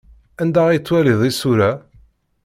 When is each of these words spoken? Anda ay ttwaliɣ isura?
Anda 0.41 0.61
ay 0.67 0.79
ttwaliɣ 0.79 1.19
isura? 1.29 1.71